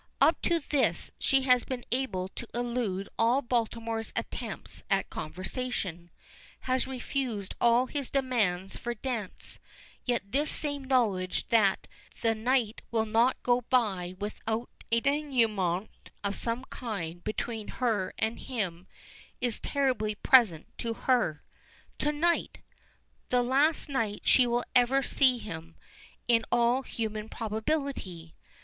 Up 0.19 0.41
to 0.41 0.59
this 0.59 1.11
she 1.19 1.43
has 1.43 1.63
been 1.63 1.85
able 1.91 2.27
to 2.29 2.47
elude 2.55 3.07
all 3.19 3.43
Baltimore's 3.43 4.11
attempts 4.15 4.81
at 4.89 5.11
conversation 5.11 6.09
has 6.61 6.87
refused 6.87 7.53
all 7.61 7.85
his 7.85 8.09
demands 8.09 8.75
for 8.75 8.93
a 8.93 8.95
dance, 8.95 9.59
yet 10.03 10.31
this 10.31 10.49
same 10.49 10.85
knowledge 10.85 11.47
that 11.49 11.87
the 12.23 12.33
night 12.33 12.81
will 12.89 13.05
not 13.05 13.43
go 13.43 13.61
by 13.69 14.15
without 14.17 14.71
a 14.91 15.01
denouement 15.01 16.09
of 16.23 16.35
some 16.35 16.63
kind 16.65 17.23
between 17.23 17.67
her 17.67 18.11
and 18.17 18.39
him 18.39 18.87
is 19.39 19.59
terribly 19.59 20.15
present 20.15 20.65
to 20.79 20.95
her. 20.95 21.43
To 21.99 22.11
night! 22.11 22.61
The 23.29 23.43
last 23.43 23.87
night 23.87 24.21
she 24.23 24.47
will 24.47 24.63
ever 24.73 25.03
see 25.03 25.37
him, 25.37 25.75
in 26.27 26.43
all 26.51 26.81
human 26.81 27.29
probability! 27.29 28.33